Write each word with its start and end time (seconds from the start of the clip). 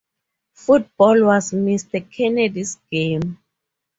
Football 0.55 1.25
was 1.25 1.51
Mr. 1.51 2.03
Kennedy's 2.11 2.79
game. 2.89 3.37